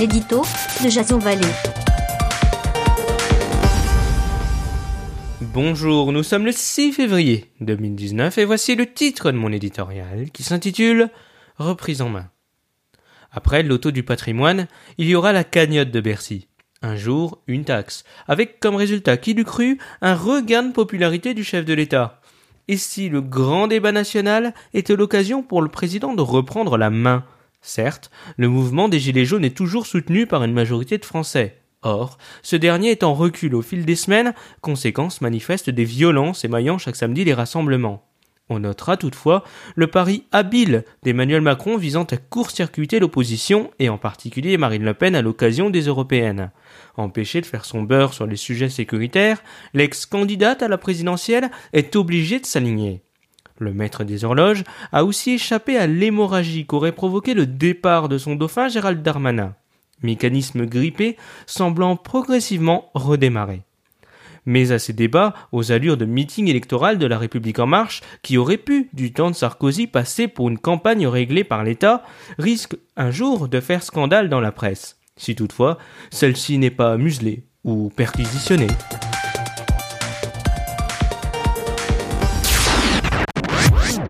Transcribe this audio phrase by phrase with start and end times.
[0.00, 0.40] l'édito
[0.82, 1.44] de Jason Vallée.
[5.42, 10.42] Bonjour, nous sommes le 6 février 2019 et voici le titre de mon éditorial qui
[10.42, 11.10] s'intitule
[11.58, 12.30] Reprise en main.
[13.30, 16.48] Après l'auto du patrimoine, il y aura la cagnotte de Bercy.
[16.80, 21.44] Un jour, une taxe, avec comme résultat, qui l'eût cru, un regain de popularité du
[21.44, 22.22] chef de l'État.
[22.68, 27.22] Et si le grand débat national était l'occasion pour le président de reprendre la main
[27.62, 31.58] Certes, le mouvement des Gilets jaunes est toujours soutenu par une majorité de Français.
[31.82, 36.78] Or, ce dernier est en recul au fil des semaines, conséquence manifeste des violences émaillant
[36.78, 38.06] chaque samedi les rassemblements.
[38.50, 39.44] On notera toutefois
[39.76, 45.14] le pari habile d'Emmanuel Macron visant à court-circuiter l'opposition et en particulier Marine Le Pen
[45.14, 46.50] à l'occasion des européennes.
[46.96, 52.40] Empêché de faire son beurre sur les sujets sécuritaires, l'ex-candidate à la présidentielle est obligée
[52.40, 53.02] de s'aligner.
[53.60, 58.34] Le maître des horloges a aussi échappé à l'hémorragie qu'aurait provoqué le départ de son
[58.34, 59.54] dauphin Gérald Darmanin.
[60.02, 63.60] Mécanisme grippé semblant progressivement redémarrer.
[64.46, 68.38] Mais à ces débats, aux allures de meeting électoral de la République en marche, qui
[68.38, 72.02] aurait pu, du temps de Sarkozy, passer pour une campagne réglée par l'État,
[72.38, 75.76] risque un jour de faire scandale dans la presse, si toutefois
[76.10, 78.68] celle-ci n'est pas muselée ou perquisitionnée.